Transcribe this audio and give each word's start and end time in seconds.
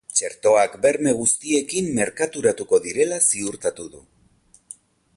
Txertoak 0.19 0.77
berme 0.85 1.13
guztiekin 1.19 1.91
merkaturatuko 1.99 2.83
direla 2.89 3.23
ziurtatu 3.29 3.87
du. 3.97 4.07